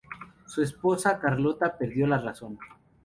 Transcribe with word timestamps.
Su 0.47 0.63
esposa 0.63 1.19
Carlota 1.19 1.77
perdió 1.77 2.07
la 2.07 2.17
razón. 2.17 2.57